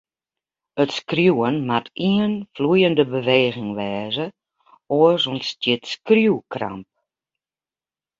[0.81, 4.27] It skriuwen moat ien floeiende beweging wêze,
[4.97, 6.87] oars ûntstiet skriuwkramp.